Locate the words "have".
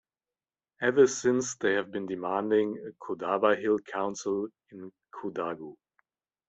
1.75-1.91